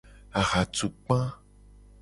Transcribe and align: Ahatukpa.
Ahatukpa. 0.41 1.19